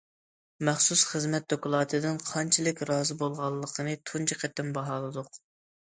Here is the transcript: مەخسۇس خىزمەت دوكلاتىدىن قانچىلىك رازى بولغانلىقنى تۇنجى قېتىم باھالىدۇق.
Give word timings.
مەخسۇس 0.69 1.03
خىزمەت 1.09 1.45
دوكلاتىدىن 1.53 2.19
قانچىلىك 2.31 2.83
رازى 2.93 3.21
بولغانلىقنى 3.23 3.97
تۇنجى 4.11 4.43
قېتىم 4.45 4.77
باھالىدۇق. 4.81 5.45